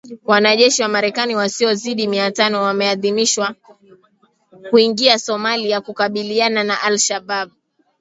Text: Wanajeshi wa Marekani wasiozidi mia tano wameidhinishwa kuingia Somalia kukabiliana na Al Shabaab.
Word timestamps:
Wanajeshi 0.23 0.81
wa 0.81 0.87
Marekani 0.87 1.35
wasiozidi 1.35 2.07
mia 2.07 2.31
tano 2.31 2.61
wameidhinishwa 2.63 3.55
kuingia 4.69 5.19
Somalia 5.19 5.81
kukabiliana 5.81 6.63
na 6.63 6.81
Al 6.81 6.97
Shabaab. 6.97 7.49